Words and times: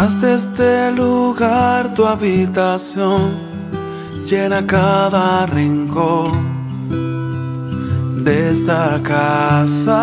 Haz 0.00 0.20
de 0.20 0.34
este 0.34 0.92
lugar 0.92 1.92
tu 1.92 2.06
habitación, 2.06 3.32
llena 4.24 4.64
cada 4.64 5.44
rincón 5.46 6.30
de 8.24 8.52
esta 8.52 9.00
casa. 9.02 9.98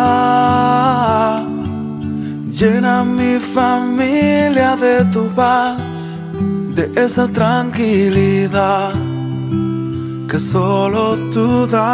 Llena 2.50 3.04
mi 3.04 3.38
familia 3.38 4.76
de 4.76 5.02
tu 5.06 5.28
paz, 5.28 5.80
de 6.74 6.92
esa 6.94 7.26
tranquilidad 7.28 8.92
que 10.28 10.38
solo 10.38 11.16
tú 11.32 11.66
das. 11.66 11.86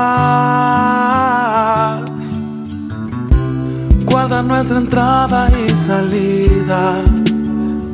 Guarda 4.05 4.43
nuestra 4.43 4.79
entrada 4.79 5.49
y 5.57 5.69
salida, 5.71 7.01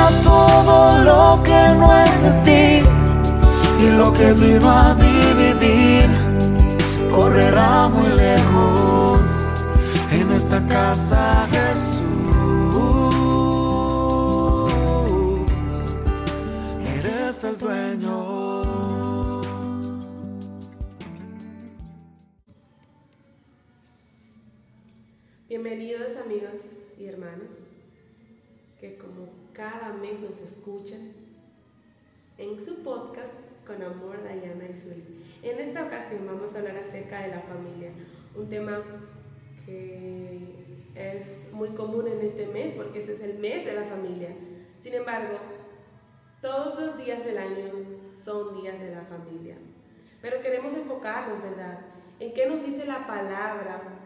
Huya 0.00 0.22
todo 0.22 0.98
lo 1.04 1.42
que 1.42 1.74
no 1.78 1.94
es 1.94 2.22
de 2.22 2.32
ti 2.46 2.86
y 3.84 3.90
lo 3.90 4.12
que 4.12 4.32
vino 4.32 4.70
a 4.70 4.94
dividir 4.94 6.08
correrá 7.10 7.88
muy 7.88 8.08
lejos 8.08 9.20
en 10.10 10.32
esta 10.32 10.66
casa 10.66 11.46
Jesús. 11.52 12.00
Eres 16.96 17.44
el 17.44 17.58
dueño. 17.58 18.30
Bienvenidos 25.48 26.16
amigos 26.24 26.58
y 26.98 27.06
hermanos 27.06 27.48
que 28.80 28.96
como 28.96 29.28
cada 29.52 29.92
mes 29.92 30.18
nos 30.20 30.38
escuchan 30.38 31.12
en 32.38 32.64
su 32.64 32.76
podcast 32.76 33.28
con 33.66 33.82
amor 33.82 34.22
Dayana 34.24 34.64
y 34.72 34.76
Zuli. 34.76 35.24
En 35.42 35.58
esta 35.58 35.84
ocasión 35.84 36.26
vamos 36.26 36.54
a 36.54 36.58
hablar 36.58 36.76
acerca 36.76 37.20
de 37.20 37.28
la 37.28 37.40
familia, 37.40 37.90
un 38.34 38.48
tema 38.48 38.82
que 39.66 40.38
es 40.94 41.52
muy 41.52 41.70
común 41.70 42.08
en 42.08 42.20
este 42.22 42.46
mes 42.46 42.72
porque 42.72 43.00
este 43.00 43.12
es 43.12 43.20
el 43.20 43.38
mes 43.38 43.66
de 43.66 43.74
la 43.74 43.84
familia. 43.84 44.30
Sin 44.80 44.94
embargo, 44.94 45.38
todos 46.40 46.80
los 46.80 46.96
días 46.96 47.22
del 47.24 47.36
año 47.36 47.66
son 48.24 48.54
días 48.62 48.80
de 48.80 48.94
la 48.94 49.02
familia. 49.02 49.56
Pero 50.22 50.40
queremos 50.40 50.72
enfocarnos, 50.72 51.42
¿verdad? 51.42 51.80
En 52.18 52.32
qué 52.32 52.46
nos 52.46 52.64
dice 52.64 52.86
la 52.86 53.06
palabra 53.06 53.99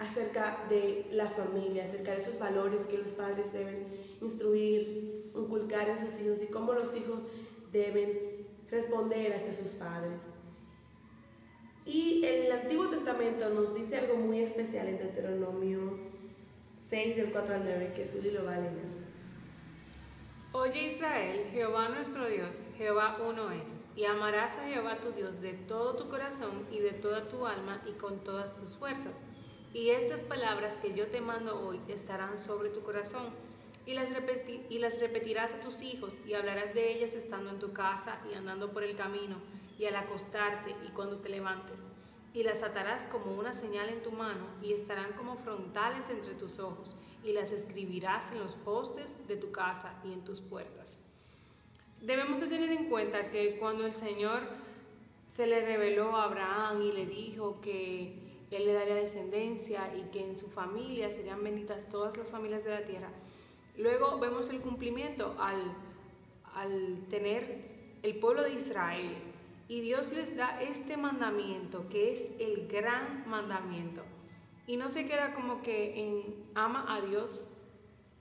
acerca 0.00 0.64
de 0.68 1.06
la 1.12 1.28
familia, 1.28 1.84
acerca 1.84 2.12
de 2.12 2.18
esos 2.18 2.38
valores 2.38 2.80
que 2.86 2.98
los 2.98 3.10
padres 3.10 3.52
deben 3.52 3.86
instruir, 4.20 5.30
inculcar 5.34 5.88
en 5.88 5.98
sus 5.98 6.18
hijos 6.20 6.42
y 6.42 6.46
cómo 6.46 6.72
los 6.72 6.96
hijos 6.96 7.22
deben 7.70 8.46
responder 8.70 9.34
hacia 9.34 9.52
sus 9.52 9.70
padres. 9.70 10.16
Y 11.84 12.24
el 12.24 12.50
Antiguo 12.50 12.88
Testamento 12.88 13.50
nos 13.50 13.74
dice 13.74 13.98
algo 13.98 14.16
muy 14.16 14.40
especial 14.40 14.88
en 14.88 14.98
Deuteronomio 14.98 15.98
6, 16.78 17.16
del 17.16 17.32
4 17.32 17.54
al 17.54 17.64
9, 17.64 17.92
que 17.94 18.06
Zuli 18.06 18.30
lo 18.30 18.44
va 18.44 18.56
a 18.56 18.60
leer. 18.60 19.00
Oye 20.52 20.88
Israel, 20.88 21.46
Jehová 21.52 21.90
nuestro 21.90 22.26
Dios, 22.26 22.66
Jehová 22.76 23.18
uno 23.24 23.50
es, 23.52 23.78
y 23.94 24.04
amarás 24.04 24.56
a 24.56 24.66
Jehová 24.66 24.96
tu 24.96 25.12
Dios 25.12 25.40
de 25.40 25.52
todo 25.52 25.94
tu 25.94 26.08
corazón 26.08 26.66
y 26.72 26.78
de 26.78 26.90
toda 26.90 27.28
tu 27.28 27.46
alma 27.46 27.82
y 27.86 27.92
con 27.92 28.24
todas 28.24 28.56
tus 28.56 28.74
fuerzas. 28.74 29.24
Y 29.72 29.90
estas 29.90 30.24
palabras 30.24 30.78
que 30.78 30.94
yo 30.94 31.06
te 31.06 31.20
mando 31.20 31.64
hoy 31.64 31.80
estarán 31.86 32.40
sobre 32.40 32.70
tu 32.70 32.82
corazón, 32.82 33.26
y 33.86 33.94
las, 33.94 34.08
y 34.68 34.78
las 34.78 34.98
repetirás 34.98 35.54
a 35.54 35.60
tus 35.60 35.82
hijos, 35.82 36.20
y 36.26 36.34
hablarás 36.34 36.74
de 36.74 36.92
ellas 36.92 37.14
estando 37.14 37.50
en 37.50 37.60
tu 37.60 37.72
casa 37.72 38.20
y 38.30 38.34
andando 38.34 38.72
por 38.72 38.82
el 38.82 38.96
camino, 38.96 39.36
y 39.78 39.86
al 39.86 39.94
acostarte 39.94 40.74
y 40.84 40.88
cuando 40.88 41.18
te 41.18 41.28
levantes. 41.28 41.88
Y 42.34 42.42
las 42.42 42.64
atarás 42.64 43.04
como 43.04 43.32
una 43.32 43.52
señal 43.52 43.88
en 43.90 44.02
tu 44.02 44.10
mano, 44.10 44.44
y 44.60 44.72
estarán 44.72 45.12
como 45.12 45.36
frontales 45.36 46.10
entre 46.10 46.34
tus 46.34 46.58
ojos, 46.58 46.96
y 47.22 47.32
las 47.32 47.52
escribirás 47.52 48.32
en 48.32 48.40
los 48.40 48.56
postes 48.56 49.28
de 49.28 49.36
tu 49.36 49.52
casa 49.52 49.94
y 50.02 50.12
en 50.12 50.24
tus 50.24 50.40
puertas. 50.40 50.98
Debemos 52.00 52.40
de 52.40 52.48
tener 52.48 52.72
en 52.72 52.88
cuenta 52.88 53.30
que 53.30 53.56
cuando 53.58 53.86
el 53.86 53.94
Señor 53.94 54.42
se 55.28 55.46
le 55.46 55.64
reveló 55.64 56.16
a 56.16 56.24
Abraham 56.24 56.82
y 56.82 56.92
le 56.92 57.06
dijo 57.06 57.60
que 57.60 58.29
él 58.50 58.66
le 58.66 58.72
daría 58.72 58.94
descendencia 58.94 59.94
y 59.96 60.10
que 60.10 60.24
en 60.24 60.38
su 60.38 60.48
familia 60.48 61.10
serían 61.10 61.42
benditas 61.42 61.88
todas 61.88 62.16
las 62.16 62.30
familias 62.30 62.64
de 62.64 62.70
la 62.70 62.84
tierra, 62.84 63.10
luego 63.76 64.18
vemos 64.18 64.50
el 64.50 64.60
cumplimiento 64.60 65.36
al, 65.38 65.60
al 66.54 67.06
tener 67.08 67.70
el 68.02 68.18
pueblo 68.18 68.42
de 68.42 68.54
Israel. 68.54 69.16
Y 69.68 69.80
Dios 69.82 70.12
les 70.12 70.36
da 70.36 70.60
este 70.60 70.96
mandamiento 70.96 71.88
que 71.88 72.12
es 72.12 72.32
el 72.40 72.66
gran 72.66 73.28
mandamiento. 73.28 74.02
Y 74.66 74.76
no 74.76 74.88
se 74.88 75.06
queda 75.06 75.32
como 75.32 75.62
que 75.62 76.44
ama 76.54 76.92
a 76.92 77.00
Dios 77.00 77.48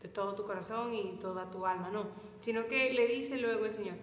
de 0.01 0.09
todo 0.09 0.35
tu 0.35 0.45
corazón 0.45 0.93
y 0.93 1.17
toda 1.19 1.51
tu 1.51 1.65
alma, 1.65 1.89
no, 1.89 2.07
sino 2.39 2.67
que 2.67 2.93
le 2.93 3.07
dice 3.07 3.37
luego 3.37 3.65
el 3.65 3.71
Señor, 3.71 3.95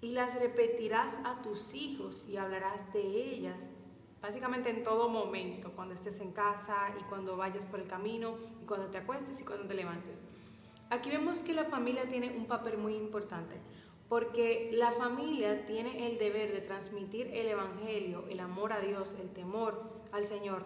y 0.00 0.12
las 0.12 0.38
repetirás 0.38 1.18
a 1.24 1.42
tus 1.42 1.74
hijos 1.74 2.28
y 2.28 2.36
hablarás 2.36 2.92
de 2.92 3.00
ellas, 3.02 3.70
básicamente 4.20 4.70
en 4.70 4.82
todo 4.82 5.08
momento, 5.08 5.72
cuando 5.72 5.94
estés 5.94 6.20
en 6.20 6.32
casa 6.32 6.94
y 6.98 7.02
cuando 7.04 7.36
vayas 7.36 7.66
por 7.66 7.80
el 7.80 7.86
camino 7.86 8.36
y 8.62 8.66
cuando 8.66 8.88
te 8.88 8.98
acuestes 8.98 9.40
y 9.40 9.44
cuando 9.44 9.66
te 9.66 9.74
levantes. 9.74 10.22
Aquí 10.90 11.10
vemos 11.10 11.40
que 11.40 11.52
la 11.52 11.64
familia 11.64 12.08
tiene 12.08 12.36
un 12.36 12.46
papel 12.46 12.78
muy 12.78 12.94
importante, 12.94 13.56
porque 14.08 14.70
la 14.72 14.92
familia 14.92 15.66
tiene 15.66 16.06
el 16.06 16.18
deber 16.18 16.52
de 16.52 16.62
transmitir 16.62 17.26
el 17.28 17.46
Evangelio, 17.48 18.24
el 18.30 18.40
amor 18.40 18.72
a 18.72 18.80
Dios, 18.80 19.16
el 19.20 19.28
temor 19.30 19.82
al 20.12 20.24
Señor, 20.24 20.64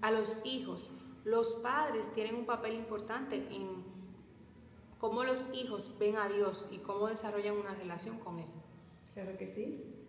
a 0.00 0.10
los 0.10 0.44
hijos. 0.44 0.90
Los 1.24 1.54
padres 1.54 2.12
tienen 2.12 2.34
un 2.34 2.46
papel 2.46 2.74
importante 2.74 3.36
en 3.36 3.84
cómo 4.98 5.22
los 5.22 5.54
hijos 5.54 5.96
ven 5.98 6.16
a 6.16 6.28
Dios 6.28 6.68
y 6.72 6.78
cómo 6.78 7.06
desarrollan 7.06 7.56
una 7.56 7.74
relación 7.74 8.18
con 8.18 8.40
Él. 8.40 8.48
Claro 9.14 9.36
que 9.38 9.46
sí. 9.46 9.99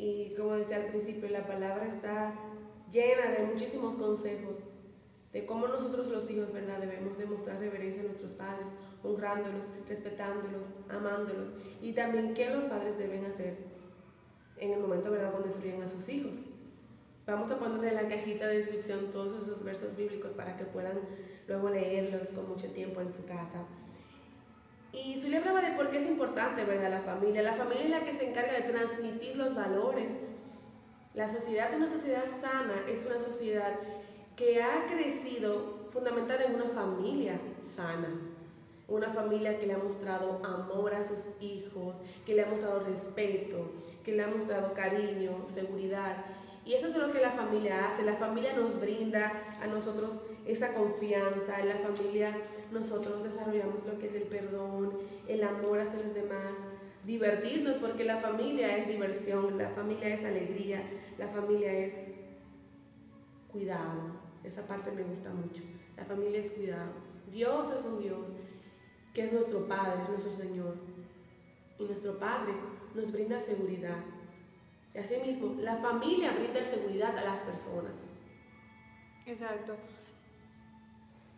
Y 0.00 0.32
como 0.34 0.54
decía 0.54 0.76
al 0.76 0.86
principio, 0.86 1.28
la 1.28 1.46
palabra 1.46 1.86
está 1.86 2.32
llena 2.90 3.32
de 3.32 3.44
muchísimos 3.44 3.96
consejos 3.96 4.56
de 5.30 5.44
cómo 5.44 5.68
nosotros 5.68 6.08
los 6.08 6.28
hijos, 6.30 6.50
¿verdad? 6.54 6.80
Debemos 6.80 7.18
demostrar 7.18 7.58
reverencia 7.60 8.02
a 8.02 8.06
nuestros 8.06 8.32
padres, 8.32 8.70
honrándolos, 9.02 9.66
respetándolos, 9.86 10.66
amándolos. 10.88 11.50
Y 11.82 11.92
también 11.92 12.32
qué 12.32 12.48
los 12.48 12.64
padres 12.64 12.96
deben 12.96 13.26
hacer 13.26 13.58
en 14.56 14.72
el 14.72 14.80
momento, 14.80 15.10
¿verdad?, 15.10 15.32
cuando 15.32 15.48
instruyen 15.48 15.82
a 15.82 15.88
sus 15.88 16.08
hijos. 16.08 16.46
Vamos 17.26 17.50
a 17.50 17.58
poner 17.58 17.92
en 17.92 17.94
la 17.96 18.08
cajita 18.08 18.48
de 18.48 18.56
descripción 18.56 19.10
todos 19.10 19.42
esos 19.42 19.62
versos 19.62 19.96
bíblicos 19.96 20.32
para 20.32 20.56
que 20.56 20.64
puedan 20.64 20.98
luego 21.46 21.68
leerlos 21.68 22.32
con 22.32 22.48
mucho 22.48 22.68
tiempo 22.72 23.02
en 23.02 23.12
su 23.12 23.24
casa. 23.26 23.66
Y 24.92 25.20
Zulia 25.20 25.38
hablaba 25.38 25.62
de 25.62 25.70
por 25.76 25.90
qué 25.90 25.98
es 25.98 26.06
importante, 26.06 26.64
¿verdad? 26.64 26.90
La 26.90 27.00
familia. 27.00 27.42
La 27.42 27.54
familia 27.54 27.84
es 27.84 27.90
la 27.90 28.04
que 28.04 28.12
se 28.12 28.28
encarga 28.28 28.52
de 28.52 28.62
transmitir 28.62 29.36
los 29.36 29.54
valores. 29.54 30.10
La 31.14 31.32
sociedad, 31.32 31.72
una 31.74 31.88
sociedad 31.88 32.24
sana, 32.40 32.74
es 32.88 33.04
una 33.04 33.20
sociedad 33.20 33.74
que 34.34 34.62
ha 34.62 34.86
crecido 34.86 35.86
fundamentada 35.90 36.44
en 36.44 36.54
una 36.54 36.68
familia 36.68 37.38
sana. 37.62 38.08
Una 38.88 39.10
familia 39.10 39.58
que 39.58 39.66
le 39.66 39.74
ha 39.74 39.78
mostrado 39.78 40.40
amor 40.44 40.94
a 40.94 41.04
sus 41.04 41.26
hijos, 41.40 41.94
que 42.26 42.34
le 42.34 42.42
ha 42.42 42.46
mostrado 42.46 42.80
respeto, 42.80 43.70
que 44.04 44.12
le 44.12 44.24
ha 44.24 44.26
mostrado 44.26 44.74
cariño, 44.74 45.46
seguridad. 45.46 46.16
Y 46.64 46.74
eso 46.74 46.88
es 46.88 46.96
lo 46.96 47.12
que 47.12 47.20
la 47.20 47.30
familia 47.30 47.86
hace. 47.86 48.02
La 48.02 48.14
familia 48.14 48.54
nos 48.54 48.80
brinda 48.80 49.32
a 49.62 49.66
nosotros 49.68 50.14
esta 50.52 50.74
confianza. 50.74 51.60
En 51.60 51.68
la 51.68 51.76
familia 51.76 52.36
nosotros 52.72 53.22
desarrollamos 53.22 53.84
lo 53.86 53.98
que 53.98 54.06
es 54.06 54.14
el 54.14 54.24
perdón, 54.24 54.98
el 55.28 55.42
amor 55.44 55.78
hacia 55.78 56.00
los 56.00 56.14
demás, 56.14 56.64
divertirnos, 57.04 57.76
porque 57.76 58.04
la 58.04 58.18
familia 58.18 58.76
es 58.76 58.88
diversión, 58.88 59.56
la 59.58 59.70
familia 59.70 60.14
es 60.14 60.24
alegría, 60.24 60.82
la 61.18 61.28
familia 61.28 61.72
es 61.72 61.94
cuidado. 63.50 64.20
Esa 64.44 64.66
parte 64.66 64.90
me 64.90 65.02
gusta 65.02 65.30
mucho. 65.30 65.62
La 65.96 66.04
familia 66.04 66.40
es 66.40 66.50
cuidado. 66.50 66.92
Dios 67.30 67.70
es 67.70 67.84
un 67.84 68.00
Dios 68.00 68.30
que 69.14 69.24
es 69.24 69.32
nuestro 69.32 69.66
Padre, 69.66 70.02
es 70.02 70.08
nuestro 70.08 70.30
Señor. 70.30 70.76
Y 71.78 71.84
nuestro 71.84 72.18
Padre 72.18 72.52
nos 72.94 73.12
brinda 73.12 73.40
seguridad. 73.40 73.98
Y 74.94 74.98
asimismo, 74.98 75.56
la 75.60 75.76
familia 75.76 76.32
brinda 76.32 76.64
seguridad 76.64 77.16
a 77.16 77.24
las 77.24 77.40
personas. 77.42 78.10
Exacto. 79.26 79.76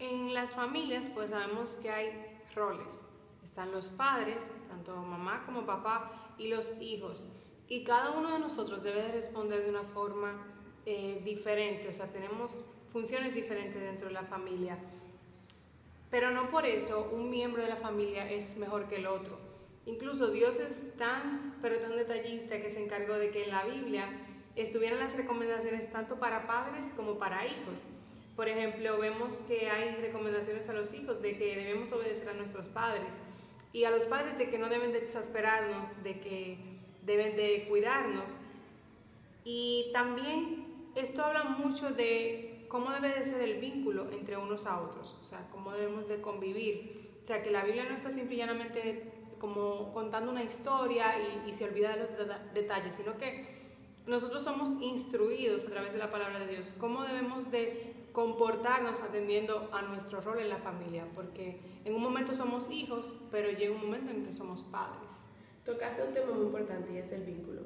En 0.02 0.34
las 0.34 0.50
familias, 0.50 1.08
pues 1.14 1.30
sabemos 1.30 1.76
que 1.76 1.88
hay 1.88 2.10
roles. 2.56 3.04
Están 3.44 3.70
los 3.70 3.86
padres, 3.86 4.50
tanto 4.68 4.96
mamá 4.96 5.44
como 5.46 5.64
papá, 5.64 6.34
y 6.38 6.48
los 6.48 6.72
hijos. 6.80 7.28
Y 7.68 7.84
cada 7.84 8.10
uno 8.10 8.32
de 8.32 8.40
nosotros 8.40 8.82
debe 8.82 9.00
de 9.00 9.12
responder 9.12 9.62
de 9.62 9.70
una 9.70 9.84
forma 9.84 10.44
eh, 10.86 11.22
diferente, 11.24 11.88
o 11.88 11.92
sea, 11.92 12.08
tenemos 12.08 12.64
funciones 12.92 13.32
diferentes 13.32 13.80
dentro 13.80 14.08
de 14.08 14.14
la 14.14 14.24
familia. 14.24 14.76
Pero 16.10 16.32
no 16.32 16.50
por 16.50 16.66
eso 16.66 17.08
un 17.14 17.30
miembro 17.30 17.62
de 17.62 17.68
la 17.68 17.76
familia 17.76 18.28
es 18.28 18.56
mejor 18.56 18.88
que 18.88 18.96
el 18.96 19.06
otro. 19.06 19.38
Incluso 19.86 20.32
Dios 20.32 20.56
es 20.56 20.96
tan, 20.96 21.54
pero 21.62 21.78
tan 21.78 21.94
detallista 21.94 22.60
que 22.60 22.70
se 22.70 22.82
encargó 22.82 23.14
de 23.14 23.30
que 23.30 23.44
en 23.44 23.50
la 23.50 23.66
Biblia 23.66 24.08
estuvieran 24.56 24.98
las 24.98 25.16
recomendaciones 25.16 25.92
tanto 25.92 26.18
para 26.18 26.48
padres 26.48 26.90
como 26.96 27.20
para 27.20 27.46
hijos. 27.46 27.86
Por 28.36 28.48
ejemplo, 28.48 28.98
vemos 28.98 29.36
que 29.42 29.68
hay 29.68 29.96
recomendaciones 29.96 30.68
a 30.68 30.72
los 30.72 30.94
hijos 30.94 31.20
de 31.20 31.36
que 31.36 31.56
debemos 31.56 31.92
obedecer 31.92 32.28
a 32.28 32.34
nuestros 32.34 32.66
padres 32.68 33.20
y 33.72 33.84
a 33.84 33.90
los 33.90 34.04
padres 34.04 34.38
de 34.38 34.48
que 34.48 34.58
no 34.58 34.68
deben 34.68 34.92
de 34.92 34.98
exasperarnos, 34.98 36.02
de 36.02 36.20
que 36.20 36.58
deben 37.02 37.36
de 37.36 37.66
cuidarnos. 37.68 38.38
Y 39.44 39.90
también 39.92 40.90
esto 40.94 41.24
habla 41.24 41.44
mucho 41.44 41.90
de 41.90 42.66
cómo 42.68 42.90
debe 42.90 43.10
de 43.10 43.24
ser 43.24 43.42
el 43.42 43.60
vínculo 43.60 44.10
entre 44.12 44.36
unos 44.36 44.66
a 44.66 44.80
otros, 44.80 45.14
o 45.18 45.22
sea, 45.22 45.46
cómo 45.50 45.72
debemos 45.72 46.08
de 46.08 46.20
convivir. 46.20 47.18
O 47.22 47.26
sea, 47.26 47.42
que 47.42 47.50
la 47.50 47.64
Biblia 47.64 47.84
no 47.84 47.94
está 47.94 48.10
simplemente 48.10 49.12
como 49.38 49.92
contando 49.92 50.30
una 50.30 50.44
historia 50.44 51.14
y, 51.46 51.52
se 51.52 51.64
olvida 51.64 51.96
de 51.96 52.02
los 52.04 52.54
detalles, 52.54 52.94
sino 52.94 53.18
que 53.18 53.44
nosotros 54.06 54.42
somos 54.42 54.70
instruidos 54.80 55.66
a 55.66 55.70
través 55.70 55.92
de 55.92 55.98
la 55.98 56.10
palabra 56.10 56.38
de 56.38 56.46
Dios 56.46 56.74
cómo 56.78 57.02
debemos 57.02 57.50
de 57.50 58.01
comportarnos 58.12 59.00
atendiendo 59.00 59.70
a 59.72 59.82
nuestro 59.82 60.20
rol 60.20 60.40
en 60.40 60.48
la 60.48 60.58
familia, 60.58 61.06
porque 61.14 61.60
en 61.84 61.94
un 61.94 62.02
momento 62.02 62.34
somos 62.34 62.70
hijos, 62.70 63.18
pero 63.30 63.50
llega 63.50 63.74
un 63.74 63.80
momento 63.80 64.10
en 64.10 64.24
que 64.24 64.32
somos 64.32 64.62
padres. 64.64 65.24
Tocaste 65.64 66.02
un 66.02 66.12
tema 66.12 66.32
muy 66.32 66.46
importante 66.46 66.92
y 66.92 66.98
es 66.98 67.12
el 67.12 67.24
vínculo. 67.24 67.62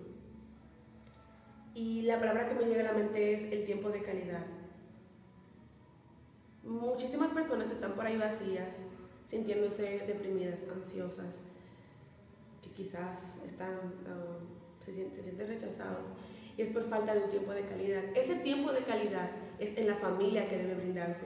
Y 1.74 2.02
la 2.02 2.18
palabra 2.18 2.48
que 2.48 2.54
me 2.54 2.64
llega 2.64 2.80
a 2.80 2.92
la 2.92 2.98
mente 2.98 3.34
es 3.34 3.52
el 3.52 3.64
tiempo 3.64 3.90
de 3.90 4.02
calidad 4.02 4.46
muchísimas 6.66 7.30
personas 7.30 7.70
están 7.70 7.94
por 7.94 8.04
ahí 8.04 8.16
vacías, 8.16 8.76
sintiéndose 9.26 10.04
deprimidas, 10.06 10.60
ansiosas, 10.74 11.36
que 12.62 12.70
quizás 12.70 13.36
están, 13.46 13.74
ah, 14.06 14.38
se, 14.80 14.92
se 14.92 15.22
sienten 15.22 15.48
rechazados 15.48 16.08
y 16.56 16.62
es 16.62 16.70
por 16.70 16.88
falta 16.88 17.14
de 17.14 17.24
un 17.24 17.28
tiempo 17.28 17.52
de 17.52 17.62
calidad. 17.62 18.02
Ese 18.14 18.36
tiempo 18.36 18.72
de 18.72 18.80
calidad 18.80 19.30
es 19.58 19.76
en 19.76 19.86
la 19.86 19.94
familia 19.94 20.48
que 20.48 20.56
debe 20.56 20.74
brindarse, 20.74 21.22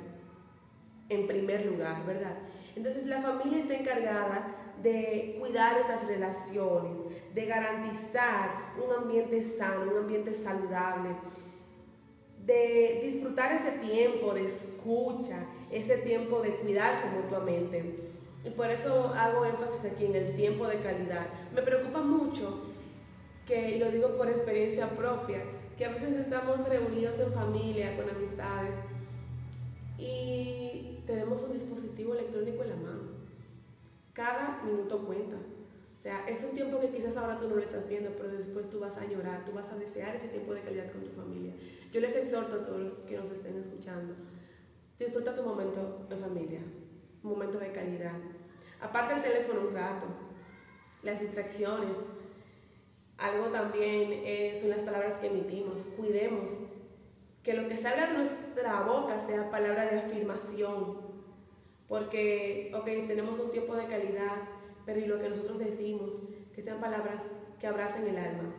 en 1.08 1.26
primer 1.26 1.66
lugar, 1.66 2.04
¿verdad? 2.06 2.36
Entonces 2.76 3.06
la 3.06 3.20
familia 3.20 3.58
está 3.58 3.74
encargada 3.74 4.74
de 4.82 5.36
cuidar 5.38 5.78
esas 5.78 6.06
relaciones, 6.06 6.96
de 7.34 7.46
garantizar 7.46 8.72
un 8.82 8.92
ambiente 9.02 9.42
sano, 9.42 9.92
un 9.92 9.98
ambiente 9.98 10.32
saludable, 10.32 11.10
de 12.44 13.00
disfrutar 13.02 13.52
ese 13.52 13.72
tiempo 13.72 14.32
de 14.32 14.46
escucha, 14.46 15.46
ese 15.70 15.98
tiempo 15.98 16.40
de 16.40 16.56
cuidarse 16.56 17.06
mutuamente. 17.06 17.96
Y 18.44 18.50
por 18.50 18.70
eso 18.70 19.12
hago 19.14 19.44
énfasis 19.44 19.84
aquí 19.84 20.06
en 20.06 20.16
el 20.16 20.34
tiempo 20.34 20.66
de 20.66 20.80
calidad. 20.80 21.26
Me 21.54 21.60
preocupa 21.60 22.00
mucho 22.00 22.69
que, 23.50 23.70
y 23.72 23.78
lo 23.80 23.90
digo 23.90 24.16
por 24.16 24.28
experiencia 24.28 24.88
propia, 24.94 25.42
que 25.76 25.84
a 25.84 25.90
veces 25.90 26.14
estamos 26.14 26.66
reunidos 26.68 27.18
en 27.18 27.32
familia, 27.32 27.96
con 27.96 28.08
amistades, 28.08 28.76
y 29.98 31.02
tenemos 31.04 31.42
un 31.42 31.52
dispositivo 31.52 32.14
electrónico 32.14 32.62
en 32.62 32.70
la 32.70 32.76
mano. 32.76 33.02
Cada 34.12 34.62
minuto 34.62 35.04
cuenta. 35.04 35.36
O 35.36 36.02
sea, 36.02 36.26
es 36.28 36.44
un 36.44 36.52
tiempo 36.52 36.78
que 36.78 36.90
quizás 36.90 37.16
ahora 37.16 37.36
tú 37.36 37.48
no 37.48 37.56
lo 37.56 37.62
estás 37.62 37.86
viendo, 37.88 38.10
pero 38.16 38.28
después 38.30 38.70
tú 38.70 38.78
vas 38.78 38.96
a 38.96 39.04
llorar, 39.04 39.44
tú 39.44 39.52
vas 39.52 39.70
a 39.70 39.76
desear 39.76 40.14
ese 40.14 40.28
tiempo 40.28 40.54
de 40.54 40.62
calidad 40.62 40.90
con 40.90 41.02
tu 41.02 41.10
familia. 41.10 41.52
Yo 41.90 42.00
les 42.00 42.14
exhorto 42.14 42.56
a 42.56 42.62
todos 42.62 42.80
los 42.80 42.94
que 43.00 43.18
nos 43.18 43.30
estén 43.30 43.58
escuchando, 43.58 44.14
disfruta 44.96 45.34
tu 45.34 45.42
momento 45.42 46.06
en 46.08 46.18
familia, 46.18 46.60
un 47.22 47.30
momento 47.30 47.58
de 47.58 47.72
calidad. 47.72 48.16
Aparte 48.80 49.14
del 49.14 49.22
teléfono 49.24 49.68
un 49.68 49.74
rato, 49.74 50.06
las 51.02 51.20
distracciones, 51.20 51.98
algo 53.20 53.46
también 53.46 54.12
eh, 54.24 54.56
son 54.60 54.70
las 54.70 54.82
palabras 54.82 55.18
que 55.18 55.26
emitimos, 55.28 55.86
cuidemos 55.96 56.50
que 57.42 57.54
lo 57.54 57.68
que 57.68 57.76
salga 57.76 58.06
de 58.06 58.18
nuestra 58.18 58.82
boca 58.82 59.18
sea 59.18 59.50
palabra 59.50 59.86
de 59.86 59.98
afirmación, 59.98 60.98
porque, 61.88 62.70
ok, 62.74 62.84
tenemos 63.06 63.38
un 63.38 63.50
tiempo 63.50 63.74
de 63.74 63.86
calidad, 63.86 64.36
pero 64.84 65.00
y 65.00 65.06
lo 65.06 65.18
que 65.18 65.28
nosotros 65.28 65.58
decimos, 65.58 66.20
que 66.54 66.62
sean 66.62 66.78
palabras 66.78 67.24
que 67.58 67.66
abracen 67.66 68.06
el 68.06 68.18
alma. 68.18 68.54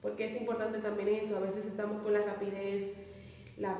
Porque 0.00 0.24
es 0.24 0.36
importante 0.36 0.78
también 0.78 1.08
eso, 1.08 1.36
a 1.36 1.40
veces 1.40 1.66
estamos 1.66 1.98
con 1.98 2.12
la 2.12 2.22
rapidez, 2.22 2.94
la 3.56 3.76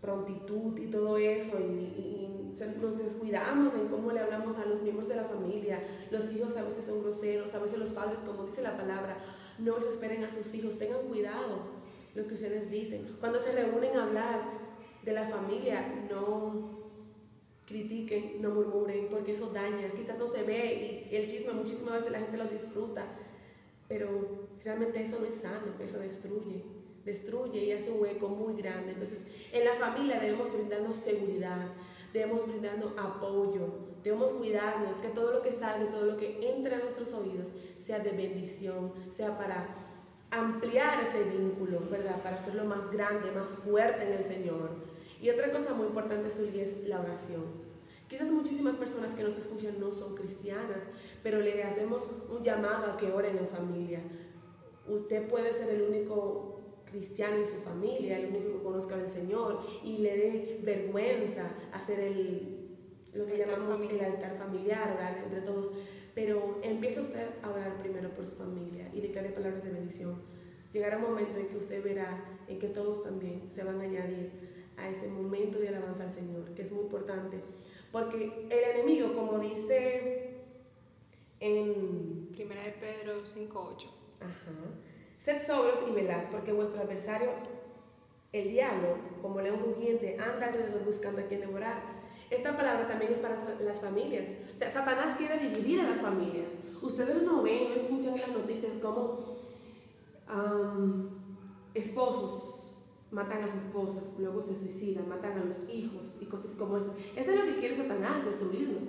prontitud 0.00 0.78
y 0.78 0.86
todo 0.88 1.16
eso, 1.16 1.58
y, 1.58 2.31
nos 2.80 2.98
descuidamos 2.98 3.72
en 3.74 3.88
cómo 3.88 4.12
le 4.12 4.20
hablamos 4.20 4.56
a 4.56 4.64
los 4.64 4.82
miembros 4.82 5.08
de 5.08 5.16
la 5.16 5.24
familia. 5.24 5.82
Los 6.10 6.32
hijos 6.32 6.56
a 6.56 6.62
veces 6.62 6.84
son 6.84 7.02
groseros, 7.02 7.54
a 7.54 7.58
veces 7.58 7.78
los 7.78 7.92
padres, 7.92 8.20
como 8.20 8.44
dice 8.44 8.62
la 8.62 8.76
palabra, 8.76 9.18
no 9.58 9.76
desesperen 9.76 10.24
a 10.24 10.30
sus 10.30 10.52
hijos, 10.54 10.78
tengan 10.78 11.02
cuidado 11.08 11.60
lo 12.14 12.26
que 12.26 12.34
ustedes 12.34 12.70
dicen. 12.70 13.16
Cuando 13.20 13.38
se 13.38 13.52
reúnen 13.52 13.96
a 13.96 14.04
hablar 14.04 14.40
de 15.02 15.12
la 15.12 15.24
familia, 15.24 16.06
no 16.10 16.82
critiquen, 17.66 18.42
no 18.42 18.50
murmuren, 18.50 19.08
porque 19.08 19.32
eso 19.32 19.50
daña. 19.52 19.90
Quizás 19.96 20.18
no 20.18 20.26
se 20.26 20.42
ve 20.42 21.08
y 21.10 21.16
el 21.16 21.26
chisme 21.26 21.52
muchísimas 21.52 21.94
veces 21.94 22.12
la 22.12 22.18
gente 22.18 22.36
lo 22.36 22.44
disfruta, 22.44 23.04
pero 23.88 24.48
realmente 24.62 25.02
eso 25.02 25.18
no 25.18 25.26
es 25.26 25.36
sano, 25.36 25.74
eso 25.80 25.98
destruye, 25.98 26.64
destruye 27.04 27.64
y 27.64 27.72
hace 27.72 27.90
un 27.90 28.00
hueco 28.00 28.28
muy 28.28 28.54
grande. 28.60 28.92
Entonces, 28.92 29.22
en 29.52 29.64
la 29.64 29.74
familia 29.74 30.20
debemos 30.20 30.52
brindarnos 30.52 30.96
seguridad, 30.96 31.68
debemos 32.12 32.46
brindarnos 32.46 32.92
apoyo, 32.96 33.68
debemos 34.02 34.32
cuidarnos, 34.32 34.96
que 34.96 35.08
todo 35.08 35.32
lo 35.32 35.42
que 35.42 35.52
salga, 35.52 35.90
todo 35.90 36.04
lo 36.04 36.16
que 36.16 36.50
entre 36.50 36.74
a 36.74 36.78
nuestros 36.78 37.12
oídos 37.12 37.48
sea 37.80 37.98
de 38.00 38.10
bendición, 38.10 38.92
sea 39.12 39.36
para 39.36 39.74
ampliar 40.30 41.02
ese 41.02 41.24
vínculo, 41.24 41.80
¿verdad? 41.90 42.22
Para 42.22 42.36
hacerlo 42.36 42.64
más 42.64 42.90
grande, 42.90 43.30
más 43.32 43.50
fuerte 43.50 44.04
en 44.04 44.12
el 44.12 44.24
Señor 44.24 44.92
y 45.22 45.30
otra 45.30 45.52
cosa 45.52 45.72
muy 45.72 45.86
importante, 45.86 46.30
Zully, 46.32 46.60
es 46.60 46.88
la 46.88 47.00
oración. 47.00 47.44
Quizás 48.08 48.30
muchísimas 48.32 48.74
personas 48.74 49.14
que 49.14 49.22
nos 49.22 49.38
escuchan 49.38 49.78
no 49.78 49.92
son 49.92 50.16
cristianas, 50.16 50.82
pero 51.22 51.38
le 51.38 51.62
hacemos 51.62 52.02
un 52.28 52.42
llamado 52.42 52.90
a 52.90 52.96
que 52.96 53.12
oren 53.12 53.38
en 53.38 53.46
familia. 53.46 54.00
Usted 54.88 55.28
puede 55.28 55.52
ser 55.52 55.70
el 55.70 55.82
único 55.82 56.61
cristiano 56.92 57.36
en 57.36 57.46
su 57.46 57.56
familia, 57.56 58.18
el 58.18 58.26
único 58.26 58.58
que 58.58 58.62
conozca 58.62 58.94
al 58.94 59.08
Señor 59.08 59.60
y 59.82 59.98
le 59.98 60.16
dé 60.16 60.60
vergüenza 60.62 61.50
hacer 61.72 61.98
el, 62.00 62.76
lo 63.14 63.26
que 63.26 63.36
llamamos 63.36 63.80
el 63.80 64.00
altar 64.00 64.36
familiar, 64.36 64.92
orar 64.94 65.22
entre 65.24 65.40
todos. 65.40 65.72
Pero 66.14 66.60
empieza 66.62 67.00
usted 67.00 67.26
a 67.42 67.50
orar 67.50 67.78
primero 67.78 68.10
por 68.10 68.24
su 68.24 68.32
familia 68.32 68.90
y 68.92 69.00
declare 69.00 69.30
palabras 69.30 69.64
de 69.64 69.70
bendición. 69.70 70.22
Llegará 70.72 70.98
un 70.98 71.04
momento 71.04 71.38
en 71.38 71.48
que 71.48 71.56
usted 71.56 71.82
verá 71.82 72.24
en 72.46 72.58
que 72.58 72.68
todos 72.68 73.02
también 73.02 73.50
se 73.50 73.64
van 73.64 73.80
a 73.80 73.84
añadir 73.84 74.30
a 74.76 74.88
ese 74.88 75.08
momento 75.08 75.58
de 75.58 75.68
alabanza 75.68 76.04
al 76.04 76.12
Señor, 76.12 76.54
que 76.54 76.62
es 76.62 76.72
muy 76.72 76.82
importante. 76.82 77.40
Porque 77.90 78.46
el 78.50 78.76
enemigo, 78.76 79.14
como 79.14 79.38
dice 79.38 80.34
en... 81.40 82.30
Primera 82.32 82.62
de 82.64 82.72
Pedro 82.72 83.22
5.8. 83.24 83.86
Ajá. 84.20 84.91
Sed 85.22 85.46
sobros 85.46 85.78
y 85.88 85.92
velad, 85.92 86.24
porque 86.32 86.52
vuestro 86.52 86.82
adversario, 86.82 87.28
el 88.32 88.48
diablo, 88.48 88.96
como 89.20 89.40
león 89.40 89.60
rugiente, 89.64 90.18
anda 90.18 90.48
alrededor 90.48 90.84
buscando 90.84 91.20
a 91.20 91.26
quien 91.26 91.42
devorar. 91.42 91.80
Esta 92.28 92.56
palabra 92.56 92.88
también 92.88 93.12
es 93.12 93.20
para 93.20 93.36
las 93.60 93.80
familias. 93.80 94.24
O 94.52 94.58
sea, 94.58 94.68
Satanás 94.68 95.14
quiere 95.14 95.38
dividir 95.38 95.78
a 95.78 95.90
las 95.90 96.00
familias. 96.00 96.48
Ustedes 96.82 97.22
no 97.22 97.40
ven, 97.40 97.68
no 97.68 97.74
escuchan 97.76 98.18
las 98.18 98.30
noticias 98.30 98.72
como 98.82 99.14
esposos 101.72 102.48
matan 103.12 103.44
a 103.44 103.46
sus 103.46 103.58
esposas, 103.62 104.02
luego 104.18 104.42
se 104.42 104.56
suicidan, 104.56 105.08
matan 105.08 105.38
a 105.38 105.44
los 105.44 105.58
hijos 105.72 106.02
y 106.18 106.24
cosas 106.24 106.56
como 106.56 106.78
esas. 106.78 106.96
Esto 107.14 107.30
es 107.30 107.38
lo 107.38 107.44
que 107.44 107.60
quiere 107.60 107.76
Satanás, 107.76 108.24
destruirnos. 108.24 108.88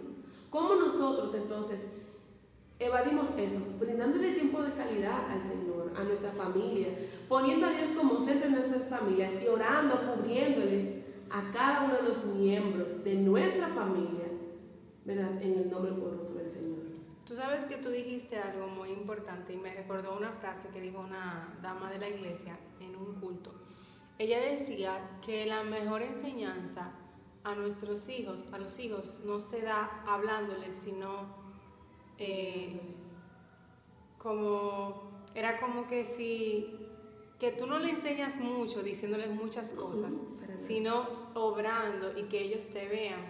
¿Cómo 0.50 0.74
nosotros 0.76 1.36
entonces 1.36 1.84
evadimos 2.86 3.30
eso? 3.38 3.60
Brindándole 3.80 4.34
tiempo 4.34 4.62
de 4.62 4.74
calidad 4.74 5.30
al 5.30 5.44
Señor, 5.44 5.94
a 5.96 6.04
nuestra 6.04 6.32
familia, 6.32 6.90
poniendo 7.28 7.68
a 7.68 7.72
Dios 7.72 7.90
como 7.92 8.20
centro 8.20 8.48
en 8.48 8.56
nuestras 8.56 8.90
familias 8.90 9.32
y 9.44 9.48
orando, 9.48 9.96
cubriéndoles, 10.16 11.04
a 11.30 11.52
cada 11.52 11.86
uno 11.86 11.96
de 11.96 12.04
los 12.04 12.26
miembros 12.26 13.04
de 13.04 13.16
nuestra 13.16 13.68
familia, 13.70 14.26
¿verdad? 15.04 15.42
En 15.42 15.60
el 15.60 15.72
nombre 15.72 15.92
poderoso 15.94 16.36
del 16.36 16.50
Señor. 16.50 16.84
Tú 17.26 17.36
sabes 17.36 17.66
que 17.66 17.78
tú 17.78 17.90
dijiste 17.90 18.38
algo 18.38 18.68
muy 18.68 18.90
importante 18.90 19.54
y 19.54 19.58
me 19.58 19.74
recordó 19.74 20.16
una 20.16 20.34
frase 20.34 20.68
que 20.70 20.82
dijo 20.82 21.00
una 21.00 21.58
dama 21.62 21.90
de 21.90 21.98
la 21.98 22.10
iglesia 22.10 22.60
en 22.80 22.96
un 22.96 23.16
culto. 23.16 23.52
Ella 24.20 24.40
decía 24.42 25.20
que 25.26 25.46
la 25.46 25.64
mejor 25.64 26.04
enseñanza 26.04 26.92
a 27.44 27.56
nuestros 27.56 28.08
hijos, 28.10 28.46
a 28.52 28.58
los 28.58 28.78
hijos, 28.78 29.22
no 29.26 29.40
se 29.40 29.62
da 29.62 30.04
hablándoles, 30.06 30.76
sino 30.76 31.43
eh, 32.18 32.80
como, 34.18 35.12
era 35.36 35.60
como 35.60 35.88
que 35.88 36.06
si, 36.06 36.76
que 37.40 37.52
tú 37.52 37.68
no 37.68 37.80
le 37.80 37.92
enseñas 37.92 38.38
mucho 38.38 38.82
diciéndoles 38.84 39.30
muchas 39.30 39.74
cosas, 39.74 40.16
sino 40.60 41.08
obrando 41.34 42.18
y 42.18 42.24
que 42.24 42.42
ellos 42.42 42.68
te 42.68 42.88
vean. 42.88 43.22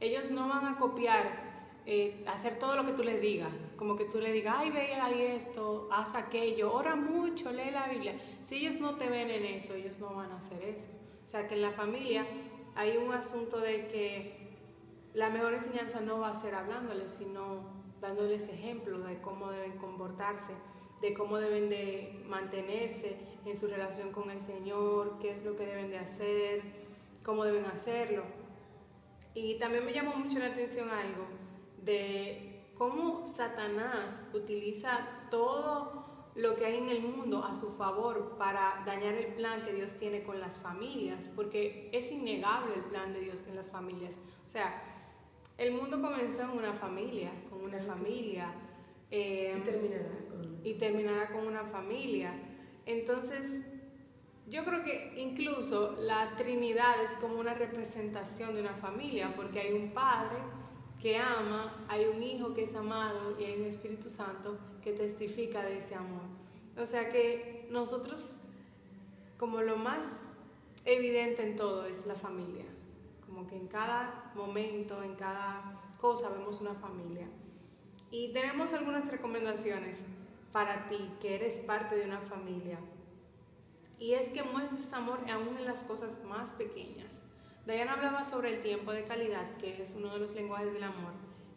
Ellos 0.00 0.30
no 0.30 0.48
van 0.48 0.66
a 0.66 0.78
copiar 0.78 1.48
eh, 1.90 2.22
hacer 2.28 2.58
todo 2.58 2.76
lo 2.76 2.84
que 2.84 2.92
tú 2.92 3.02
les 3.02 3.20
digas, 3.20 3.50
como 3.76 3.96
que 3.96 4.04
tú 4.04 4.20
le 4.20 4.30
digas, 4.30 4.56
ay, 4.58 4.70
ve 4.70 4.94
ahí 4.94 5.22
esto, 5.22 5.88
haz 5.90 6.14
aquello, 6.14 6.72
ora 6.72 6.94
mucho, 6.96 7.50
lee 7.50 7.70
la 7.72 7.88
Biblia. 7.88 8.20
Si 8.42 8.56
ellos 8.56 8.78
no 8.78 8.96
te 8.96 9.08
ven 9.08 9.30
en 9.30 9.44
eso, 9.46 9.74
ellos 9.74 9.98
no 9.98 10.14
van 10.14 10.30
a 10.30 10.36
hacer 10.36 10.62
eso. 10.62 10.88
O 11.24 11.26
sea 11.26 11.48
que 11.48 11.54
en 11.54 11.62
la 11.62 11.72
familia 11.72 12.26
hay 12.74 12.98
un 12.98 13.12
asunto 13.12 13.58
de 13.58 13.88
que 13.88 14.48
la 15.14 15.30
mejor 15.30 15.54
enseñanza 15.54 16.00
no 16.00 16.20
va 16.20 16.28
a 16.28 16.34
ser 16.34 16.54
hablándoles, 16.54 17.10
sino 17.10 17.77
dándoles 18.00 18.48
ejemplos 18.48 19.06
de 19.06 19.20
cómo 19.20 19.50
deben 19.50 19.76
comportarse, 19.78 20.52
de 21.00 21.14
cómo 21.14 21.38
deben 21.38 21.68
de 21.68 22.24
mantenerse 22.28 23.16
en 23.44 23.56
su 23.56 23.66
relación 23.66 24.12
con 24.12 24.30
el 24.30 24.40
Señor, 24.40 25.18
qué 25.20 25.30
es 25.30 25.44
lo 25.44 25.56
que 25.56 25.66
deben 25.66 25.90
de 25.90 25.98
hacer, 25.98 26.62
cómo 27.22 27.44
deben 27.44 27.64
hacerlo. 27.66 28.24
Y 29.34 29.58
también 29.58 29.84
me 29.84 29.92
llamó 29.92 30.14
mucho 30.16 30.38
la 30.38 30.46
atención 30.46 30.90
algo 30.90 31.26
de 31.82 32.72
cómo 32.76 33.26
Satanás 33.26 34.30
utiliza 34.34 35.06
todo 35.30 36.06
lo 36.34 36.54
que 36.54 36.66
hay 36.66 36.76
en 36.76 36.88
el 36.88 37.02
mundo 37.02 37.44
a 37.44 37.54
su 37.54 37.72
favor 37.72 38.36
para 38.38 38.82
dañar 38.86 39.14
el 39.14 39.34
plan 39.34 39.62
que 39.62 39.72
Dios 39.72 39.94
tiene 39.94 40.22
con 40.22 40.38
las 40.40 40.56
familias, 40.56 41.28
porque 41.34 41.90
es 41.92 42.12
innegable 42.12 42.74
el 42.74 42.82
plan 42.82 43.12
de 43.12 43.20
Dios 43.20 43.46
en 43.48 43.56
las 43.56 43.70
familias. 43.70 44.14
O 44.46 44.48
sea, 44.48 44.80
el 45.58 45.72
mundo 45.72 46.00
comenzó 46.00 46.42
en 46.42 46.50
una 46.50 46.72
familia, 46.72 47.30
con 47.50 47.62
una 47.62 47.80
familia. 47.80 48.54
Eh, 49.10 49.54
y, 49.56 49.60
terminará 49.60 50.18
con... 50.30 50.60
y 50.64 50.74
terminará 50.74 51.28
con 51.32 51.46
una 51.46 51.64
familia. 51.64 52.32
Entonces, 52.86 53.60
yo 54.48 54.64
creo 54.64 54.84
que 54.84 55.14
incluso 55.16 55.96
la 55.98 56.36
Trinidad 56.36 57.02
es 57.02 57.10
como 57.16 57.38
una 57.38 57.54
representación 57.54 58.54
de 58.54 58.60
una 58.60 58.74
familia, 58.74 59.34
porque 59.36 59.60
hay 59.60 59.72
un 59.72 59.90
padre, 59.90 60.38
que 61.00 61.16
ama, 61.16 61.84
hay 61.88 62.06
un 62.06 62.22
Hijo 62.22 62.54
que 62.54 62.64
es 62.64 62.74
amado 62.74 63.36
y 63.38 63.44
hay 63.44 63.60
un 63.60 63.66
Espíritu 63.66 64.08
Santo 64.08 64.58
que 64.82 64.92
testifica 64.92 65.62
de 65.62 65.78
ese 65.78 65.94
amor. 65.94 66.22
O 66.76 66.86
sea 66.86 67.08
que 67.08 67.66
nosotros, 67.70 68.40
como 69.38 69.60
lo 69.60 69.76
más 69.76 70.22
evidente 70.84 71.42
en 71.42 71.56
todo 71.56 71.84
es 71.84 72.06
la 72.06 72.14
familia, 72.14 72.64
como 73.38 73.48
que 73.48 73.56
en 73.56 73.68
cada 73.68 74.32
momento, 74.34 75.00
en 75.00 75.14
cada 75.14 75.80
cosa 76.00 76.28
vemos 76.28 76.60
una 76.60 76.74
familia. 76.74 77.28
Y 78.10 78.32
tenemos 78.32 78.72
algunas 78.72 79.08
recomendaciones 79.08 80.02
para 80.50 80.88
ti, 80.88 81.08
que 81.20 81.36
eres 81.36 81.60
parte 81.60 81.94
de 81.94 82.04
una 82.04 82.20
familia. 82.20 82.80
Y 84.00 84.14
es 84.14 84.26
que 84.28 84.42
muestres 84.42 84.92
amor 84.92 85.20
aún 85.30 85.56
en 85.56 85.66
las 85.66 85.84
cosas 85.84 86.20
más 86.24 86.50
pequeñas. 86.52 87.20
Diana 87.64 87.92
hablaba 87.92 88.24
sobre 88.24 88.56
el 88.56 88.62
tiempo 88.62 88.90
de 88.90 89.04
calidad, 89.04 89.56
que 89.58 89.82
es 89.82 89.94
uno 89.94 90.12
de 90.14 90.18
los 90.18 90.32
lenguajes 90.34 90.72
del 90.72 90.82
amor. 90.82 91.12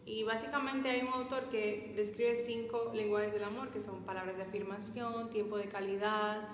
Y 0.06 0.24
básicamente 0.24 0.90
hay 0.90 1.02
un 1.02 1.14
autor 1.14 1.50
que 1.50 1.94
describe 1.96 2.36
cinco 2.36 2.92
lenguajes 2.94 3.34
del 3.34 3.44
amor, 3.44 3.70
que 3.70 3.82
son 3.82 4.04
palabras 4.04 4.38
de 4.38 4.44
afirmación, 4.44 5.32
tiempo 5.32 5.58
de 5.58 5.68
calidad, 5.68 6.48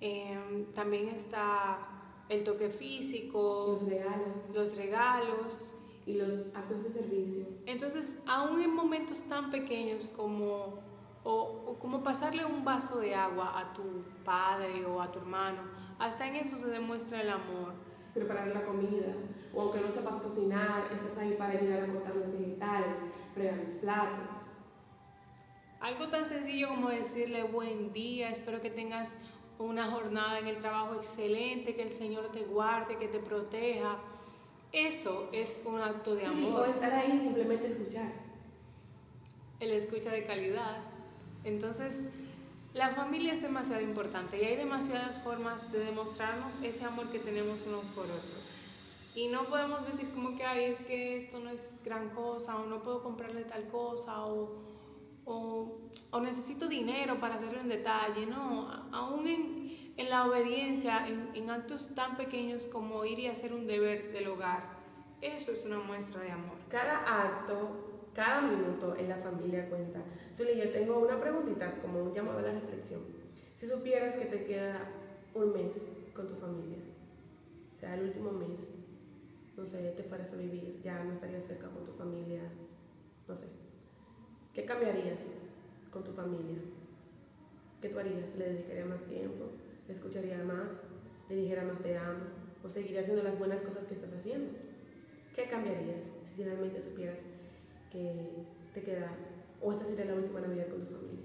em, 0.00 0.72
también 0.72 1.08
está 1.08 1.97
el 2.28 2.44
toque 2.44 2.70
físico, 2.70 3.78
los 3.80 3.88
regalos. 3.88 4.48
los 4.54 4.76
regalos. 4.76 5.74
Y 6.06 6.14
los 6.14 6.32
actos 6.54 6.84
de 6.84 6.88
servicio. 6.88 7.46
Entonces, 7.66 8.22
aún 8.26 8.58
en 8.62 8.74
momentos 8.74 9.24
tan 9.24 9.50
pequeños 9.50 10.08
como, 10.08 10.78
o 11.22 11.76
como 11.78 12.02
pasarle 12.02 12.46
un 12.46 12.64
vaso 12.64 12.98
de 12.98 13.14
agua 13.14 13.60
a 13.60 13.74
tu 13.74 13.82
padre 14.24 14.86
o 14.86 15.02
a 15.02 15.12
tu 15.12 15.18
hermano, 15.18 15.60
hasta 15.98 16.26
en 16.26 16.36
eso 16.36 16.56
se 16.56 16.68
demuestra 16.68 17.20
el 17.20 17.28
amor 17.28 17.74
preparar 18.18 18.48
la 18.48 18.64
comida, 18.64 19.14
o 19.54 19.62
aunque 19.62 19.80
no 19.80 19.92
sepas 19.92 20.20
cocinar, 20.20 20.88
estás 20.92 21.16
ahí 21.18 21.34
para 21.38 21.58
ayudar 21.58 21.84
a 21.84 21.86
cortar 21.86 22.16
los 22.16 22.32
vegetales, 22.32 22.96
fregar 23.34 23.56
los 23.56 23.80
platos. 23.80 24.28
Algo 25.80 26.08
tan 26.08 26.26
sencillo 26.26 26.68
como 26.68 26.88
decirle 26.88 27.44
buen 27.44 27.92
día, 27.92 28.30
espero 28.30 28.60
que 28.60 28.70
tengas 28.70 29.14
una 29.58 29.90
jornada 29.90 30.38
en 30.38 30.46
el 30.46 30.58
trabajo 30.58 30.94
excelente, 30.94 31.74
que 31.74 31.82
el 31.82 31.90
Señor 31.90 32.30
te 32.30 32.44
guarde, 32.44 32.96
que 32.96 33.08
te 33.08 33.18
proteja. 33.18 33.96
Eso 34.72 35.28
es 35.32 35.62
un 35.64 35.80
acto 35.80 36.14
de 36.14 36.26
amor. 36.26 36.60
O 36.60 36.64
estar 36.64 36.92
ahí 36.92 37.18
simplemente 37.18 37.68
escuchar. 37.68 38.12
El 39.60 39.72
escucha 39.72 40.10
de 40.10 40.24
calidad. 40.24 40.78
Entonces, 41.44 42.04
la 42.74 42.90
familia 42.90 43.32
es 43.32 43.42
demasiado 43.42 43.82
importante 43.82 44.40
y 44.40 44.44
hay 44.44 44.56
demasiadas 44.56 45.20
formas 45.20 45.72
de 45.72 45.80
demostrarnos 45.80 46.58
ese 46.62 46.84
amor 46.84 47.10
que 47.10 47.18
tenemos 47.18 47.62
unos 47.62 47.84
por 47.86 48.04
otros. 48.04 48.52
Y 49.14 49.28
no 49.28 49.48
podemos 49.48 49.84
decir 49.86 50.10
como 50.10 50.36
que, 50.36 50.44
ay, 50.44 50.64
es 50.66 50.82
que 50.82 51.16
esto 51.16 51.40
no 51.40 51.50
es 51.50 51.72
gran 51.84 52.10
cosa, 52.10 52.56
o 52.56 52.66
no 52.66 52.82
puedo 52.82 53.02
comprarle 53.02 53.42
tal 53.42 53.66
cosa, 53.66 54.24
o, 54.26 54.50
o, 55.28 56.20
necesito 56.20 56.66
dinero 56.66 57.20
para 57.20 57.36
hacerlo 57.36 57.60
en 57.60 57.68
detalle. 57.68 58.26
No, 58.26 58.68
aún 58.92 59.26
en, 59.26 59.92
en 59.96 60.10
la 60.10 60.26
obediencia, 60.26 61.06
en, 61.06 61.30
en 61.34 61.50
actos 61.50 61.94
tan 61.94 62.16
pequeños 62.16 62.66
como 62.66 63.04
ir 63.04 63.18
y 63.18 63.26
hacer 63.28 63.52
un 63.52 63.66
deber 63.66 64.12
del 64.12 64.28
hogar, 64.28 64.78
eso 65.20 65.52
es 65.52 65.64
una 65.64 65.78
muestra 65.78 66.20
de 66.22 66.30
amor. 66.30 66.56
Cada 66.68 67.26
acto 67.26 67.88
cada 68.18 68.40
minuto 68.40 68.96
en 68.96 69.08
la 69.08 69.16
familia 69.16 69.68
cuenta. 69.68 70.02
Zully, 70.34 70.56
yo 70.56 70.68
tengo 70.70 70.98
una 70.98 71.20
preguntita, 71.20 71.80
como 71.80 72.02
un 72.02 72.12
llamado 72.12 72.38
a 72.38 72.42
la 72.42 72.52
reflexión. 72.52 73.00
Si 73.54 73.64
supieras 73.64 74.16
que 74.16 74.24
te 74.24 74.44
queda 74.44 74.90
un 75.34 75.52
mes 75.52 75.76
con 76.14 76.26
tu 76.26 76.34
familia, 76.34 76.78
o 77.72 77.78
sea, 77.78 77.94
el 77.94 78.02
último 78.02 78.32
mes, 78.32 78.70
no 79.56 79.64
sé, 79.68 79.92
te 79.92 80.02
fueras 80.02 80.32
a 80.32 80.36
vivir, 80.36 80.80
ya 80.82 81.04
no 81.04 81.12
estarías 81.12 81.46
cerca 81.46 81.68
con 81.68 81.84
tu 81.84 81.92
familia, 81.92 82.42
no 83.28 83.36
sé, 83.36 83.46
¿qué 84.58 84.64
cambiarías 84.64 85.20
con 85.92 86.02
tu 86.02 86.10
familia? 86.10 86.58
¿Qué 87.80 87.90
tú 87.90 87.98
harías? 88.00 88.24
¿Le 88.36 88.54
dedicaría 88.54 88.86
más 88.86 89.04
tiempo? 89.04 89.44
¿Le 89.86 89.94
escucharía 89.94 90.38
más? 90.38 90.82
¿Le 91.28 91.36
dijera 91.36 91.62
más 91.62 91.78
te 91.78 91.96
amo? 91.96 92.24
¿O 92.64 92.68
seguiría 92.68 93.02
haciendo 93.02 93.22
las 93.22 93.38
buenas 93.38 93.62
cosas 93.62 93.84
que 93.84 93.94
estás 93.94 94.12
haciendo? 94.12 94.50
¿Qué 95.32 95.44
cambiarías 95.44 96.02
si 96.24 96.42
realmente 96.42 96.80
supieras 96.80 97.20
que 97.92 98.30
te 98.74 98.82
queda, 98.82 99.12
o 99.62 99.70
esta 99.70 99.84
sería 99.84 100.06
la 100.06 100.14
última 100.14 100.40
Navidad 100.40 100.66
con 100.66 100.80
tu 100.80 100.86
familia. 100.86 101.24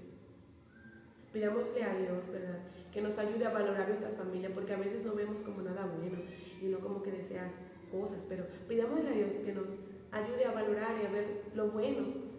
Pidámosle 1.32 1.82
a 1.82 1.96
Dios, 1.96 2.28
¿verdad? 2.30 2.60
Que 2.92 3.02
nos 3.02 3.18
ayude 3.18 3.46
a 3.46 3.50
valorar 3.50 3.88
nuestra 3.88 4.10
familia, 4.10 4.52
porque 4.54 4.74
a 4.74 4.78
veces 4.78 5.04
no 5.04 5.12
vemos 5.12 5.40
como 5.42 5.60
nada 5.60 5.86
bueno 5.86 6.18
y 6.62 6.66
no 6.66 6.78
como 6.78 7.02
que 7.02 7.10
deseas 7.10 7.52
cosas, 7.90 8.24
pero 8.28 8.46
pidámosle 8.68 9.08
a 9.08 9.12
Dios 9.12 9.32
que 9.44 9.52
nos 9.52 9.70
ayude 10.12 10.44
a 10.44 10.52
valorar 10.52 10.94
y 11.02 11.06
a 11.06 11.10
ver 11.10 11.42
lo 11.56 11.72
bueno 11.72 12.32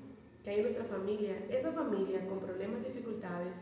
que 0.45 0.51
hay 0.51 0.57
en 0.57 0.63
nuestra 0.63 0.85
familia. 0.85 1.43
Esa 1.49 1.71
familia 1.71 2.25
con 2.27 2.39
problemas, 2.39 2.85
dificultades, 2.85 3.53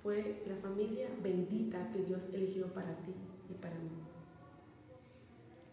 fue 0.00 0.42
la 0.46 0.56
familia 0.56 1.08
bendita 1.20 1.90
que 1.90 1.98
Dios 1.98 2.28
eligió 2.32 2.68
para 2.68 2.96
ti 2.98 3.14
y 3.50 3.54
para 3.54 3.74
mí. 3.74 3.90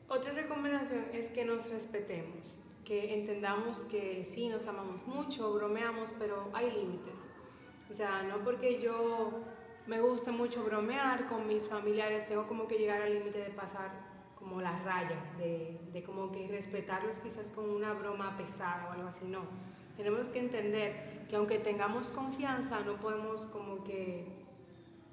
Otra 0.09 0.33
recomendación 0.33 1.05
es 1.13 1.29
que 1.29 1.45
nos 1.45 1.69
respetemos 1.69 2.63
que 2.83 3.13
entendamos 3.13 3.79
que 3.79 4.23
sí, 4.23 4.47
nos 4.47 4.65
amamos 4.65 5.05
mucho, 5.05 5.53
bromeamos, 5.53 6.13
pero 6.17 6.49
hay 6.53 6.71
límites. 6.71 7.21
O 7.89 7.93
sea, 7.93 8.23
no 8.23 8.45
porque 8.45 8.81
yo 8.81 9.43
me 9.87 9.99
gusta 9.99 10.31
mucho 10.31 10.63
bromear 10.63 11.27
con 11.27 11.47
mis 11.47 11.67
familiares, 11.67 12.25
tengo 12.27 12.47
como 12.47 12.65
que 12.65 12.77
llegar 12.77 13.01
al 13.01 13.13
límite 13.13 13.39
de 13.39 13.49
pasar 13.49 13.91
como 14.47 14.61
la 14.61 14.77
raya, 14.79 15.17
de, 15.37 16.03
como 16.05 16.31
que 16.31 16.47
respetarlos 16.47 17.19
quizás 17.19 17.49
con 17.49 17.69
una 17.69 17.93
broma 17.93 18.37
pesada 18.37 18.87
o 18.89 18.91
algo 18.93 19.07
así, 19.07 19.25
no. 19.25 19.41
Tenemos 19.97 20.29
que 20.29 20.39
entender 20.39 21.25
que 21.27 21.35
aunque 21.35 21.59
tengamos 21.59 22.11
confianza, 22.11 22.79
no 22.81 22.95
podemos 22.95 23.47
como 23.47 23.83
que 23.83 24.27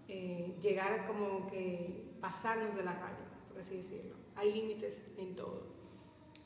eh, 0.08 0.54
llegar 0.60 1.06
como 1.06 1.46
que 1.48 2.12
pasarnos 2.20 2.74
de 2.74 2.84
la 2.84 2.92
raya, 2.92 3.26
por 3.48 3.60
así 3.60 3.76
decirlo. 3.76 4.14
Hay 4.36 4.52
límites 4.52 5.02
en 5.18 5.34
todo 5.34 5.74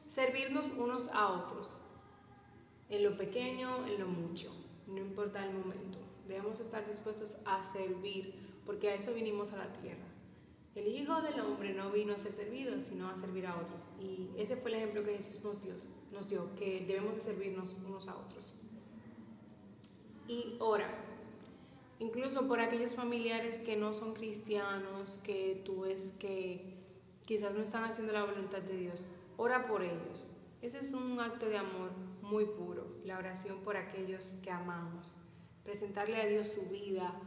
servirnos 0.08 0.72
unos 0.76 1.08
a 1.12 1.28
otros, 1.28 1.80
en 2.88 3.04
lo 3.04 3.16
pequeño, 3.16 3.86
en 3.86 4.00
lo 4.00 4.06
mucho, 4.08 4.50
no 4.86 4.98
importa 4.98 5.44
el 5.44 5.52
momento. 5.52 5.98
Debemos 6.26 6.60
estar 6.60 6.86
dispuestos 6.86 7.36
a 7.44 7.62
servir, 7.62 8.34
porque 8.64 8.88
a 8.88 8.94
eso 8.94 9.14
vinimos 9.14 9.52
a 9.52 9.58
la 9.58 9.72
tierra. 9.74 10.07
El 10.78 10.86
Hijo 10.86 11.20
del 11.22 11.40
Hombre 11.40 11.74
no 11.74 11.90
vino 11.90 12.14
a 12.14 12.18
ser 12.20 12.32
servido, 12.32 12.80
sino 12.80 13.08
a 13.08 13.16
servir 13.16 13.46
a 13.46 13.56
otros. 13.56 13.84
Y 13.98 14.30
ese 14.36 14.56
fue 14.56 14.70
el 14.70 14.76
ejemplo 14.76 15.02
que 15.02 15.16
Jesús 15.16 15.42
nos 15.42 15.60
dio, 15.60 15.74
nos 16.12 16.28
dio 16.28 16.54
que 16.54 16.84
debemos 16.86 17.16
de 17.16 17.20
servirnos 17.20 17.76
unos 17.84 18.06
a 18.06 18.16
otros. 18.16 18.54
Y 20.28 20.54
ora, 20.60 20.88
incluso 21.98 22.46
por 22.46 22.60
aquellos 22.60 22.94
familiares 22.94 23.58
que 23.58 23.76
no 23.76 23.92
son 23.92 24.14
cristianos, 24.14 25.18
que 25.18 25.62
tú 25.64 25.80
ves 25.80 26.12
que 26.12 26.76
quizás 27.26 27.56
no 27.56 27.62
están 27.62 27.82
haciendo 27.82 28.12
la 28.12 28.24
voluntad 28.24 28.62
de 28.62 28.76
Dios, 28.76 29.04
ora 29.36 29.66
por 29.66 29.82
ellos. 29.82 30.30
Ese 30.62 30.78
es 30.78 30.94
un 30.94 31.18
acto 31.18 31.46
de 31.46 31.58
amor 31.58 31.90
muy 32.22 32.44
puro, 32.44 32.86
la 33.04 33.18
oración 33.18 33.58
por 33.64 33.76
aquellos 33.76 34.36
que 34.44 34.52
amamos. 34.52 35.18
Presentarle 35.64 36.22
a 36.22 36.26
Dios 36.26 36.52
su 36.52 36.62
vida 36.68 37.20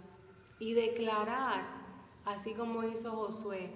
y 0.57 0.73
declarar, 0.73 1.80
así 2.25 2.53
como 2.53 2.83
hizo 2.83 3.11
Josué, 3.11 3.69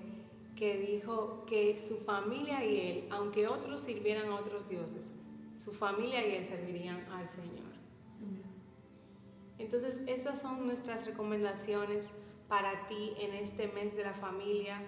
que 0.55 0.77
dijo 0.77 1.43
que 1.45 1.77
su 1.77 1.97
familia 1.97 2.63
y 2.63 2.79
él, 2.79 3.07
aunque 3.11 3.47
otros 3.47 3.81
sirvieran 3.81 4.29
a 4.29 4.35
otros 4.35 4.69
dioses, 4.69 5.09
su 5.57 5.71
familia 5.71 6.25
y 6.25 6.35
él 6.35 6.45
servirían 6.45 7.05
al 7.11 7.27
Señor. 7.27 7.65
Entonces, 9.57 10.01
estas 10.07 10.41
son 10.41 10.65
nuestras 10.65 11.05
recomendaciones 11.05 12.11
para 12.49 12.87
ti 12.87 13.13
en 13.19 13.33
este 13.33 13.67
mes 13.69 13.95
de 13.95 14.03
la 14.03 14.13
familia. 14.13 14.81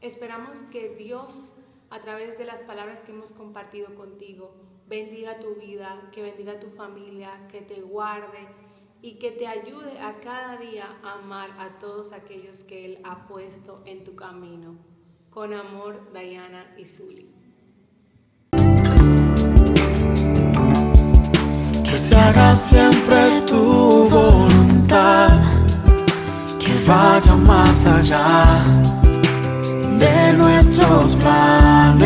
Esperamos 0.00 0.60
que 0.70 0.94
Dios, 0.94 1.54
a 1.90 2.00
través 2.00 2.36
de 2.38 2.44
las 2.44 2.62
palabras 2.62 3.02
que 3.02 3.12
hemos 3.12 3.32
compartido 3.32 3.94
contigo, 3.94 4.52
bendiga 4.88 5.38
tu 5.38 5.54
vida, 5.54 6.08
que 6.12 6.22
bendiga 6.22 6.60
tu 6.60 6.68
familia, 6.68 7.46
que 7.50 7.62
te 7.62 7.80
guarde 7.80 8.46
y 9.04 9.16
que 9.16 9.30
te 9.30 9.46
ayude 9.46 10.00
a 10.00 10.18
cada 10.20 10.56
día 10.56 10.86
a 11.02 11.18
amar 11.18 11.50
a 11.58 11.78
todos 11.78 12.14
aquellos 12.14 12.62
que 12.62 12.86
Él 12.86 13.00
ha 13.04 13.26
puesto 13.26 13.82
en 13.84 14.02
tu 14.02 14.16
camino. 14.16 14.76
Con 15.28 15.52
amor, 15.52 16.10
Diana 16.14 16.74
y 16.78 16.86
Zuli. 16.86 17.30
Que 21.84 21.98
se 21.98 22.16
haga 22.16 22.54
siempre 22.54 23.42
tu 23.46 24.08
voluntad, 24.08 25.38
que 26.58 26.72
vaya 26.88 27.34
más 27.34 27.86
allá 27.86 28.64
de 29.98 30.32
nuestros 30.32 31.14
planes. 31.16 32.02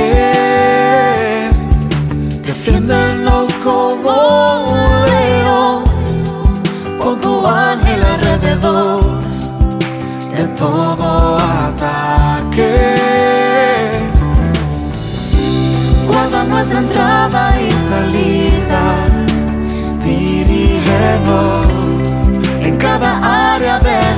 Defiéndonos 2.42 3.52
como 3.62 4.27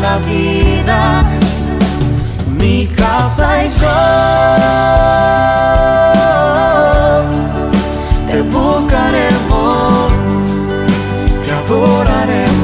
la 0.00 0.18
vida. 0.18 1.24
Mi 2.58 2.86
casa 2.86 3.64
y 3.64 3.70
yo 3.70 3.96
te 8.26 8.42
buscaremos, 8.42 10.12
te 11.44 11.52
adoraremos. 11.52 12.59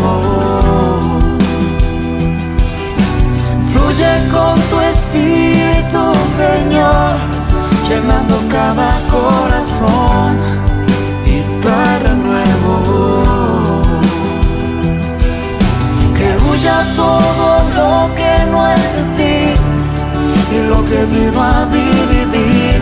Vino 21.27 21.43
a 21.43 21.67
dividir 21.67 22.81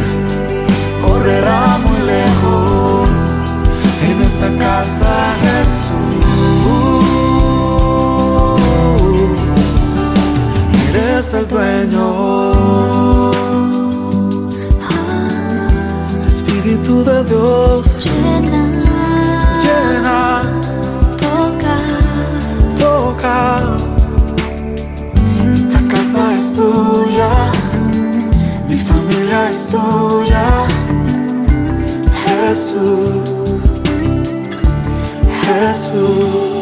correrá 1.03 1.79
muy 1.79 2.01
lejos 2.07 3.09
en 4.03 4.23
esta 4.23 4.49
casa 4.59 5.13
Jesús. 5.43 5.85
Eres 10.91 11.35
el 11.35 11.49
dueño. 11.49 12.05
Espíritu 16.27 17.05
de 17.05 17.25
Dios, 17.25 17.87
Llena, 18.05 18.63
llena, 19.65 20.43
toca, 21.21 21.77
toca. 22.79 23.39
Esta 25.55 25.81
casa 25.93 26.23
es 26.39 26.53
tuya, 26.55 26.84
familia 29.35 29.51
es 29.51 29.67
tuya. 29.67 30.67
Jesús, 32.27 33.63
Jesús. 35.43 36.54